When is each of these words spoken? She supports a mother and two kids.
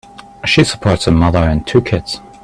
She 0.47 0.63
supports 0.63 1.05
a 1.05 1.11
mother 1.11 1.37
and 1.37 1.67
two 1.67 1.79
kids. 1.79 2.21